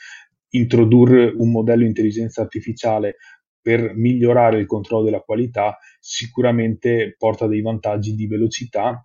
introdurre 0.50 1.34
un 1.36 1.52
modello 1.52 1.82
di 1.82 1.88
intelligenza 1.88 2.42
artificiale 2.42 3.16
per 3.66 3.96
migliorare 3.96 4.60
il 4.60 4.68
controllo 4.68 5.06
della 5.06 5.22
qualità 5.22 5.80
sicuramente 6.00 7.16
porta 7.18 7.48
dei 7.48 7.62
vantaggi 7.62 8.14
di 8.14 8.28
velocità 8.28 9.04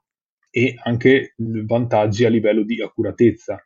e 0.50 0.74
anche 0.82 1.32
vantaggi 1.64 2.26
a 2.26 2.28
livello 2.28 2.62
di 2.62 2.82
accuratezza. 2.82 3.58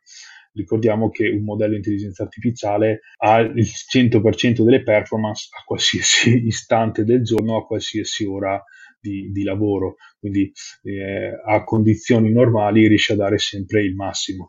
Ricordiamo 0.53 1.09
che 1.09 1.27
un 1.27 1.43
modello 1.43 1.71
di 1.71 1.79
intelligenza 1.79 2.23
artificiale 2.23 3.01
ha 3.17 3.41
il 3.41 3.65
100% 3.65 4.63
delle 4.63 4.83
performance 4.83 5.49
a 5.59 5.63
qualsiasi 5.65 6.45
istante 6.47 7.03
del 7.03 7.23
giorno, 7.23 7.57
a 7.57 7.65
qualsiasi 7.65 8.23
ora 8.23 8.63
di, 8.97 9.31
di 9.33 9.43
lavoro, 9.43 9.95
quindi 10.17 10.49
eh, 10.83 11.33
a 11.45 11.61
condizioni 11.65 12.31
normali 12.31 12.87
riesce 12.87 13.11
a 13.11 13.17
dare 13.17 13.37
sempre 13.37 13.83
il 13.83 13.95
massimo. 13.95 14.47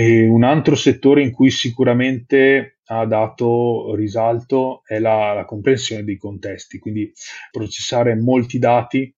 E 0.00 0.28
un 0.28 0.44
altro 0.44 0.76
settore 0.76 1.24
in 1.24 1.32
cui 1.32 1.50
sicuramente 1.50 2.78
ha 2.84 3.04
dato 3.04 3.96
risalto 3.96 4.82
è 4.84 5.00
la, 5.00 5.32
la 5.32 5.44
comprensione 5.44 6.04
dei 6.04 6.16
contesti, 6.16 6.78
quindi 6.78 7.12
processare 7.50 8.14
molti 8.14 8.60
dati, 8.60 9.12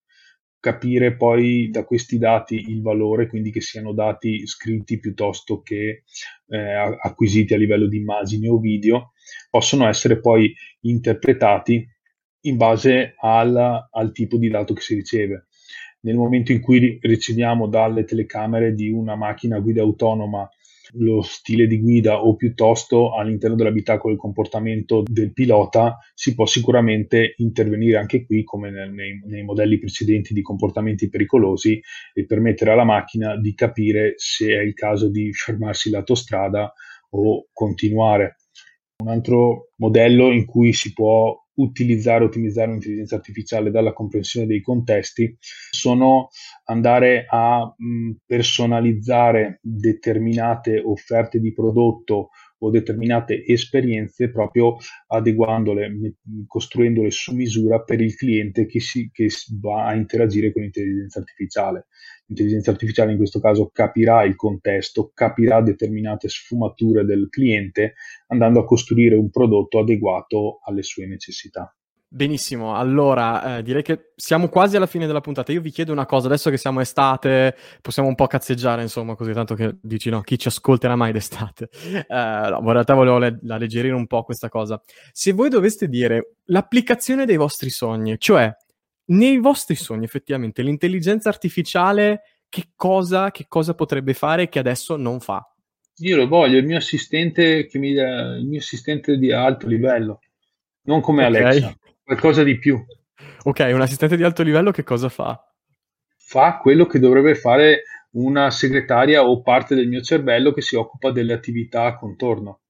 capire 0.58 1.16
poi 1.16 1.68
da 1.68 1.84
questi 1.84 2.16
dati 2.16 2.70
il 2.70 2.80
valore, 2.80 3.26
quindi 3.26 3.50
che 3.50 3.60
siano 3.60 3.92
dati 3.92 4.46
scritti 4.46 4.98
piuttosto 4.98 5.60
che 5.60 6.04
eh, 6.46 6.96
acquisiti 7.02 7.52
a 7.52 7.58
livello 7.58 7.86
di 7.86 7.98
immagini 7.98 8.48
o 8.48 8.58
video, 8.58 9.12
possono 9.50 9.86
essere 9.86 10.18
poi 10.18 10.50
interpretati 10.80 11.86
in 12.44 12.56
base 12.56 13.12
al, 13.20 13.86
al 13.90 14.12
tipo 14.12 14.38
di 14.38 14.48
dato 14.48 14.72
che 14.72 14.80
si 14.80 14.94
riceve. 14.94 15.48
Nel 16.02 16.16
momento 16.16 16.52
in 16.52 16.62
cui 16.62 16.98
riceviamo 17.02 17.68
dalle 17.68 18.04
telecamere 18.04 18.72
di 18.72 18.88
una 18.88 19.14
macchina 19.14 19.58
guida 19.58 19.82
autonoma 19.82 20.48
lo 20.94 21.22
stile 21.22 21.66
di 21.66 21.80
guida 21.80 22.24
o 22.24 22.34
piuttosto 22.36 23.14
all'interno 23.14 23.56
dell'abitacolo 23.56 24.12
il 24.12 24.18
comportamento 24.20 25.02
del 25.06 25.32
pilota, 25.32 25.98
si 26.14 26.34
può 26.34 26.46
sicuramente 26.46 27.34
intervenire 27.38 27.98
anche 27.98 28.24
qui, 28.24 28.44
come 28.44 28.70
nei, 28.70 29.20
nei 29.24 29.42
modelli 29.42 29.78
precedenti 29.78 30.34
di 30.34 30.42
comportamenti 30.42 31.08
pericolosi, 31.08 31.80
e 32.12 32.26
permettere 32.26 32.72
alla 32.72 32.84
macchina 32.84 33.36
di 33.36 33.54
capire 33.54 34.14
se 34.16 34.48
è 34.48 34.60
il 34.60 34.74
caso 34.74 35.08
di 35.08 35.32
fermarsi 35.32 35.90
lato 35.90 36.14
strada 36.14 36.72
o 37.10 37.46
continuare. 37.52 38.36
Un 38.98 39.08
altro 39.08 39.70
modello 39.76 40.30
in 40.30 40.44
cui 40.44 40.72
si 40.72 40.92
può 40.92 41.39
utilizzare, 41.54 42.24
ottimizzare 42.24 42.68
un'intelligenza 42.68 43.16
artificiale 43.16 43.70
dalla 43.70 43.92
comprensione 43.92 44.46
dei 44.46 44.60
contesti 44.60 45.36
sono 45.70 46.28
andare 46.64 47.26
a 47.28 47.62
mh, 47.76 48.12
personalizzare 48.26 49.58
determinate 49.62 50.80
offerte 50.84 51.38
di 51.38 51.52
prodotto 51.52 52.30
o 52.62 52.70
determinate 52.70 53.44
esperienze 53.44 54.30
proprio 54.30 54.76
adeguandole, 55.08 56.16
costruendole 56.46 57.10
su 57.10 57.34
misura 57.34 57.82
per 57.82 58.00
il 58.00 58.14
cliente 58.14 58.66
che, 58.66 58.80
si, 58.80 59.10
che 59.12 59.28
va 59.60 59.86
a 59.86 59.94
interagire 59.94 60.52
con 60.52 60.62
l'intelligenza 60.62 61.20
artificiale. 61.20 61.86
L'intelligenza 62.26 62.70
artificiale 62.70 63.12
in 63.12 63.16
questo 63.16 63.40
caso 63.40 63.70
capirà 63.72 64.24
il 64.24 64.36
contesto, 64.36 65.10
capirà 65.14 65.62
determinate 65.62 66.28
sfumature 66.28 67.04
del 67.04 67.28
cliente 67.28 67.94
andando 68.28 68.60
a 68.60 68.64
costruire 68.64 69.16
un 69.16 69.30
prodotto 69.30 69.80
adeguato 69.80 70.60
alle 70.64 70.82
sue 70.82 71.06
necessità. 71.06 71.74
Benissimo, 72.12 72.74
allora 72.74 73.58
eh, 73.58 73.62
direi 73.62 73.84
che 73.84 74.10
siamo 74.16 74.48
quasi 74.48 74.74
alla 74.74 74.86
fine 74.86 75.06
della 75.06 75.20
puntata. 75.20 75.52
Io 75.52 75.60
vi 75.60 75.70
chiedo 75.70 75.92
una 75.92 76.06
cosa, 76.06 76.26
adesso 76.26 76.50
che 76.50 76.56
siamo 76.56 76.80
estate, 76.80 77.56
possiamo 77.80 78.08
un 78.08 78.16
po' 78.16 78.26
cazzeggiare, 78.26 78.82
insomma, 78.82 79.14
così 79.14 79.32
tanto 79.32 79.54
che 79.54 79.76
dici 79.80 80.10
no, 80.10 80.20
chi 80.22 80.36
ci 80.36 80.48
ascolterà 80.48 80.96
mai 80.96 81.12
d'estate. 81.12 81.68
Eh, 82.10 82.48
no, 82.50 82.58
in 82.58 82.72
realtà 82.72 82.94
volevo 82.94 83.18
le- 83.18 83.38
alleggerire 83.48 83.94
un 83.94 84.08
po' 84.08 84.24
questa 84.24 84.48
cosa. 84.48 84.82
Se 85.12 85.32
voi 85.32 85.48
doveste 85.48 85.86
dire 85.86 86.34
l'applicazione 86.46 87.26
dei 87.26 87.36
vostri 87.36 87.70
sogni, 87.70 88.18
cioè 88.18 88.52
nei 89.10 89.38
vostri 89.38 89.76
sogni 89.76 90.04
effettivamente 90.04 90.62
l'intelligenza 90.62 91.28
artificiale 91.28 92.22
che 92.48 92.70
cosa, 92.74 93.30
che 93.30 93.44
cosa 93.46 93.74
potrebbe 93.74 94.14
fare 94.14 94.48
che 94.48 94.58
adesso 94.58 94.96
non 94.96 95.20
fa? 95.20 95.48
Io 95.98 96.16
lo 96.16 96.26
voglio, 96.26 96.58
il 96.58 96.66
mio 96.66 96.78
assistente 96.78 97.66
che 97.66 97.78
mi 97.78 97.90
il 97.90 98.46
mio 98.46 98.58
assistente 98.58 99.16
di 99.16 99.30
alto 99.30 99.68
livello, 99.68 100.20
non 100.82 101.00
come 101.00 101.24
okay. 101.24 101.42
Alexa 101.42 101.78
qualcosa 102.10 102.42
di 102.42 102.58
più. 102.58 102.84
Ok, 103.44 103.70
un 103.72 103.80
assistente 103.80 104.16
di 104.16 104.24
alto 104.24 104.42
livello 104.42 104.72
che 104.72 104.82
cosa 104.82 105.08
fa? 105.08 105.40
Fa 106.16 106.58
quello 106.58 106.86
che 106.86 106.98
dovrebbe 106.98 107.36
fare 107.36 107.84
una 108.12 108.50
segretaria 108.50 109.22
o 109.24 109.40
parte 109.42 109.76
del 109.76 109.86
mio 109.86 110.00
cervello 110.00 110.52
che 110.52 110.60
si 110.60 110.74
occupa 110.74 111.12
delle 111.12 111.32
attività 111.32 111.94
contorno. 111.94 112.60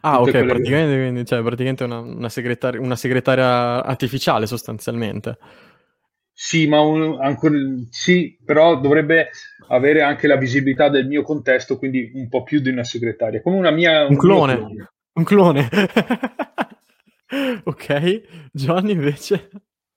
Ah, 0.00 0.18
Tutte 0.18 0.40
ok, 0.40 0.46
praticamente, 0.46 1.12
che... 1.12 1.24
cioè, 1.24 1.42
praticamente 1.42 1.84
una, 1.84 1.98
una, 1.98 2.28
segretaria, 2.28 2.80
una, 2.80 2.96
segretaria, 2.96 3.84
artificiale 3.84 4.46
sostanzialmente. 4.46 5.38
Sì, 6.32 6.68
ma 6.68 6.80
un, 6.80 7.18
ancora, 7.20 7.56
sì, 7.90 8.38
però 8.44 8.78
dovrebbe 8.78 9.30
avere 9.68 10.02
anche 10.02 10.28
la 10.28 10.36
visibilità 10.36 10.88
del 10.88 11.06
mio 11.06 11.22
contesto, 11.22 11.78
quindi 11.78 12.12
un 12.14 12.28
po' 12.28 12.44
più 12.44 12.60
di 12.60 12.70
una 12.70 12.84
segretaria, 12.84 13.40
come 13.42 13.56
una 13.56 13.72
mia... 13.72 14.04
Un, 14.04 14.12
un 14.12 14.16
clone. 14.16 14.56
clone. 14.56 14.90
Un 15.14 15.24
clone. 15.24 15.68
ok, 17.64 18.50
Johnny 18.52 18.92
invece. 18.92 19.50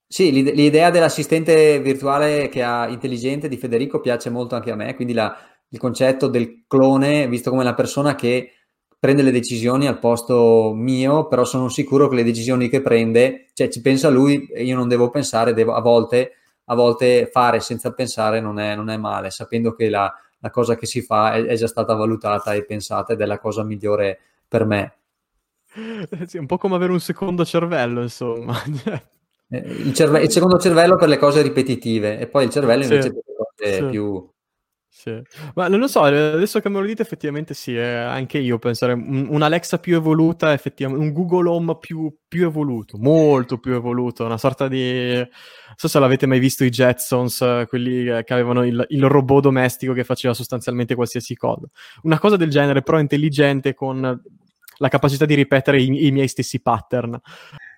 Sì, 0.07 0.31
l'idea 0.31 0.89
dell'assistente 0.89 1.79
virtuale 1.79 2.49
che 2.49 2.61
ha 2.63 2.89
intelligente 2.89 3.47
di 3.47 3.57
Federico 3.57 4.01
piace 4.01 4.29
molto 4.29 4.55
anche 4.55 4.71
a 4.71 4.75
me, 4.75 4.93
quindi 4.95 5.13
la, 5.13 5.33
il 5.69 5.79
concetto 5.79 6.27
del 6.27 6.65
clone 6.67 7.27
visto 7.29 7.49
come 7.49 7.63
la 7.63 7.73
persona 7.73 8.15
che 8.15 8.51
prende 8.99 9.21
le 9.21 9.31
decisioni 9.31 9.87
al 9.87 9.99
posto 9.99 10.73
mio, 10.75 11.27
però 11.27 11.45
sono 11.45 11.69
sicuro 11.69 12.07
che 12.09 12.15
le 12.15 12.23
decisioni 12.23 12.67
che 12.69 12.81
prende, 12.81 13.47
cioè 13.53 13.69
ci 13.69 13.81
pensa 13.81 14.09
lui 14.09 14.49
io 14.53 14.75
non 14.75 14.87
devo 14.89 15.09
pensare, 15.09 15.53
devo, 15.53 15.73
a 15.73 15.81
volte 15.81 16.33
a 16.65 16.75
volte 16.75 17.27
fare 17.31 17.59
senza 17.59 17.91
pensare 17.91 18.39
non 18.39 18.59
è, 18.59 18.75
non 18.75 18.89
è 18.89 18.97
male, 18.97 19.29
sapendo 19.29 19.73
che 19.73 19.89
la, 19.89 20.13
la, 20.39 20.49
cosa 20.49 20.75
che 20.75 20.85
si 20.85 21.01
fa 21.01 21.33
è, 21.33 21.43
è 21.43 21.55
già 21.55 21.67
stata 21.67 21.93
valutata 21.95 22.53
e 22.53 22.65
pensata 22.65 23.13
ed 23.13 23.21
è 23.21 23.25
la 23.25 23.39
cosa 23.39 23.63
migliore 23.63 24.19
per 24.47 24.65
me. 24.65 25.00
Sì, 26.27 26.37
un 26.37 26.45
po' 26.45 26.57
come 26.57 26.75
avere 26.75 26.91
un 26.91 26.99
secondo 26.99 27.45
cervello, 27.45 28.01
insomma. 28.01 28.55
Eh, 29.53 29.57
il, 29.57 29.93
cerve- 29.93 30.21
il, 30.21 30.31
secondo 30.31 30.57
cervello 30.57 30.95
per 30.95 31.09
le 31.09 31.17
cose 31.17 31.41
ripetitive 31.41 32.17
e 32.19 32.27
poi 32.27 32.45
il 32.45 32.49
cervello 32.49 32.83
invece 32.83 33.01
sì, 33.01 33.09
per 33.09 33.23
le 33.25 33.35
cose 33.35 33.73
sì. 33.73 33.85
più... 33.89 34.29
Sì. 34.87 35.21
Ma 35.55 35.67
non 35.67 35.79
lo 35.79 35.87
so, 35.87 36.03
adesso 36.03 36.61
che 36.61 36.69
me 36.69 36.79
lo 36.79 36.85
dite 36.85 37.01
effettivamente 37.01 37.53
sì, 37.53 37.75
eh, 37.75 37.83
anche 37.83 38.37
io 38.37 38.59
pensare 38.59 38.93
un, 38.93 39.27
un, 39.29 39.41
Alexa 39.41 39.77
più 39.77 39.97
evoluta, 39.97 40.53
effettivamente 40.53 41.05
un 41.05 41.11
Google 41.11 41.49
Home 41.49 41.77
più, 41.79 42.15
più, 42.25 42.45
evoluto, 42.45 42.97
molto 42.97 43.57
più 43.57 43.73
evoluto, 43.73 44.23
una 44.23 44.37
sorta 44.37 44.69
di... 44.69 45.15
Non 45.15 45.27
so 45.75 45.89
se 45.89 45.99
l'avete 45.99 46.27
mai 46.27 46.39
visto 46.39 46.63
i 46.63 46.69
Jetsons, 46.69 47.65
quelli 47.67 48.05
che 48.23 48.33
avevano 48.33 48.63
il, 48.63 48.85
il 48.87 49.05
robot 49.05 49.41
domestico 49.43 49.91
che 49.91 50.05
faceva 50.05 50.33
sostanzialmente 50.33 50.95
qualsiasi 50.95 51.35
cosa. 51.35 51.67
Una 52.03 52.19
cosa 52.19 52.37
del 52.37 52.49
genere, 52.49 52.83
però 52.83 52.99
intelligente, 52.99 53.73
con 53.73 54.21
la 54.81 54.89
capacità 54.89 55.25
di 55.25 55.35
ripetere 55.35 55.79
i, 55.79 56.07
i 56.07 56.11
miei 56.11 56.27
stessi 56.27 56.61
pattern. 56.61 57.17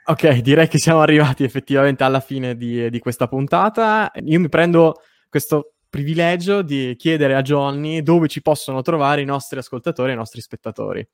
Ok, 0.06 0.40
direi 0.40 0.68
che 0.68 0.80
siamo 0.80 1.02
arrivati 1.02 1.44
effettivamente 1.44 2.04
alla 2.04 2.20
fine 2.20 2.56
di, 2.56 2.90
di 2.90 3.00
questa 3.00 3.28
puntata. 3.28 4.12
Io 4.24 4.40
mi 4.40 4.50
prendo 4.50 4.96
questo 5.30 5.74
privilegio 5.90 6.62
di 6.62 6.96
chiedere 6.98 7.36
a 7.36 7.42
Johnny 7.42 8.02
dove 8.02 8.28
ci 8.28 8.42
possono 8.42 8.82
trovare 8.82 9.22
i 9.22 9.26
nostri 9.26 9.60
ascoltatori 9.60 10.10
e 10.10 10.14
i 10.14 10.18
nostri 10.18 10.42
spettatori. 10.42 11.08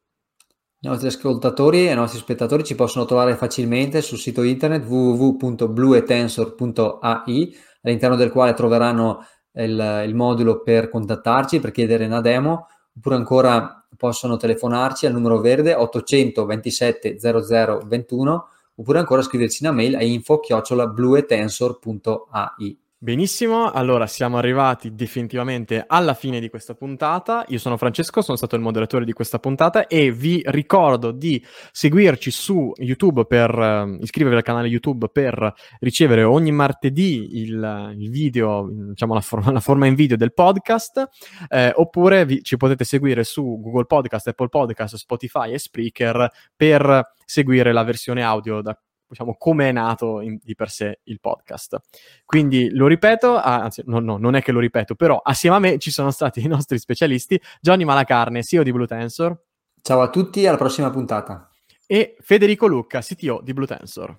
I 0.81 0.87
nostri 0.87 1.09
ascoltatori 1.09 1.87
e 1.87 1.91
i 1.91 1.95
nostri 1.95 2.19
spettatori 2.19 2.63
ci 2.63 2.75
possono 2.75 3.03
trovare 3.03 3.35
facilmente 3.35 4.01
sul 4.01 4.17
sito 4.17 4.43
internet 4.43 4.85
www.bluetensor.ai 4.85 7.53
all'interno 7.81 8.15
del 8.15 8.31
quale 8.31 8.53
troveranno 8.53 9.25
il, 9.53 10.03
il 10.05 10.15
modulo 10.15 10.61
per 10.61 10.89
contattarci, 10.89 11.59
per 11.59 11.71
chiedere 11.71 12.05
una 12.05 12.21
demo, 12.21 12.67
oppure 12.95 13.15
ancora 13.15 13.78
possono 13.99 14.37
telefonarci 14.37 15.05
al 15.05 15.11
numero 15.11 15.41
verde 15.41 15.73
827 15.73 17.19
00 17.19 17.81
21 17.85 18.47
oppure 18.75 18.99
ancora 18.99 19.21
scriverci 19.21 19.65
una 19.65 19.73
mail 19.73 19.95
a 19.95 20.03
info-bluetensor.ai. 20.03 22.79
Benissimo, 23.01 23.71
allora 23.71 24.07
siamo 24.07 24.37
arrivati 24.37 24.93
definitivamente 24.93 25.85
alla 25.87 26.13
fine 26.13 26.41
di 26.41 26.49
questa 26.49 26.73
puntata. 26.73 27.45
Io 27.47 27.57
sono 27.57 27.77
Francesco, 27.77 28.19
sono 28.19 28.35
stato 28.35 28.57
il 28.57 28.61
moderatore 28.61 29.05
di 29.05 29.13
questa 29.13 29.39
puntata 29.39 29.87
e 29.87 30.11
vi 30.11 30.41
ricordo 30.47 31.11
di 31.11 31.41
seguirci 31.71 32.29
su 32.29 32.73
YouTube 32.75 33.25
per 33.25 33.57
uh, 33.57 33.97
iscrivervi 34.01 34.35
al 34.35 34.43
canale 34.43 34.67
YouTube 34.67 35.07
per 35.13 35.53
ricevere 35.79 36.23
ogni 36.23 36.51
martedì 36.51 37.37
il, 37.39 37.95
il 37.97 38.09
video, 38.09 38.67
diciamo 38.69 39.13
la, 39.13 39.21
for- 39.21 39.49
la, 39.49 39.61
forma 39.61 39.85
in 39.85 39.95
video 39.95 40.17
del 40.17 40.33
podcast, 40.33 41.07
eh, 41.47 41.71
oppure 41.73 42.25
vi- 42.25 42.43
ci 42.43 42.57
potete 42.57 42.83
seguire 42.83 43.23
su 43.23 43.61
Google 43.61 43.85
Podcast, 43.85 44.27
Apple 44.27 44.49
Podcast, 44.49 44.97
Spotify 44.97 45.53
e 45.53 45.57
Spreaker 45.57 46.29
per 46.53 47.13
seguire 47.23 47.71
la 47.71 47.83
versione 47.83 48.23
audio 48.23 48.61
da 48.61 48.77
diciamo, 49.09 49.35
come 49.37 49.69
è 49.69 49.71
nato 49.71 50.21
in, 50.21 50.37
di 50.41 50.55
per 50.55 50.69
sé 50.69 50.99
il 51.03 51.19
podcast. 51.19 51.77
Quindi 52.25 52.69
lo 52.69 52.87
ripeto, 52.87 53.35
ah, 53.35 53.63
anzi, 53.63 53.83
no, 53.85 53.99
no, 53.99 54.17
non 54.17 54.35
è 54.35 54.41
che 54.41 54.51
lo 54.51 54.59
ripeto, 54.59 54.95
però 54.95 55.17
assieme 55.17 55.55
a 55.55 55.59
me 55.59 55.77
ci 55.79 55.91
sono 55.91 56.11
stati 56.11 56.41
i 56.43 56.47
nostri 56.47 56.77
specialisti, 56.77 57.39
Johnny 57.59 57.83
Malacarne, 57.83 58.43
CEO 58.43 58.63
di 58.63 58.71
Blue 58.71 58.87
Tensor. 58.87 59.37
Ciao 59.81 60.01
a 60.01 60.09
tutti, 60.09 60.45
alla 60.45 60.57
prossima 60.57 60.89
puntata. 60.91 61.49
E 61.87 62.15
Federico 62.19 62.67
Lucca, 62.67 63.01
CTO 63.01 63.41
di 63.43 63.53
Blue 63.53 63.65
Tensor. 63.65 64.15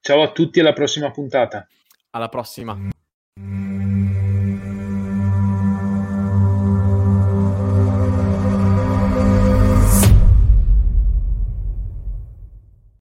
Ciao 0.00 0.22
a 0.22 0.32
tutti, 0.32 0.60
alla 0.60 0.72
prossima 0.72 1.10
puntata. 1.10 1.66
Alla 2.10 2.28
prossima. 2.28 2.90